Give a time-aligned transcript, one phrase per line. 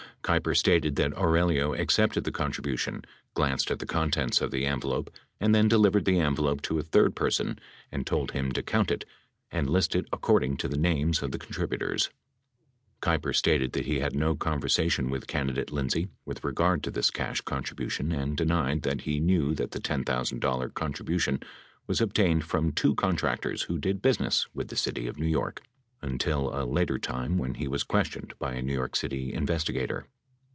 [0.23, 3.01] Keiper stated that Aurelio accepted the contribution,
[3.33, 5.09] glanced at the contents of the envelope
[5.41, 7.59] and then delivered the envelope to a third person
[7.91, 9.03] and told him to count it
[9.51, 12.11] and list it according to the names of the con tributors.
[13.01, 17.41] Keiper stated that he had no conversation with candidate Lindsay with regard to this cash
[17.41, 21.39] contribution and denied that he knew that the $10,000 contribution
[21.87, 25.63] was obtained from two contrac tors who did business with the city of New York
[26.03, 30.07] until a later time when lie was questioned by a New York City investigator.